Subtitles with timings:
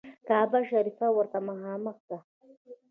[0.27, 2.17] کعبه شریفه ورته مخامخ ده.